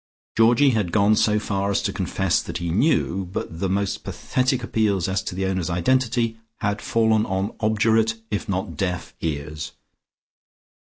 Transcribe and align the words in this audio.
Georgie 0.35 0.71
had 0.71 0.91
gone 0.91 1.15
so 1.15 1.37
far 1.37 1.69
as 1.69 1.79
to 1.83 1.93
confess 1.93 2.41
that 2.41 2.57
he 2.57 2.71
knew, 2.71 3.23
but 3.25 3.59
the 3.59 3.69
most 3.69 4.03
pathetic 4.03 4.63
appeals 4.63 5.07
as 5.07 5.21
to 5.21 5.35
the 5.35 5.45
owner's 5.45 5.69
identity 5.69 6.39
had 6.61 6.81
fallen 6.81 7.23
on 7.27 7.55
obdurate, 7.59 8.15
if 8.31 8.49
not 8.49 8.75
deaf, 8.75 9.13
ears. 9.21 9.73